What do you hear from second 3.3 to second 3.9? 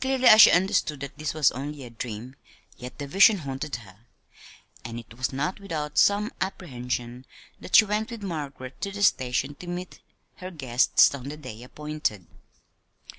haunted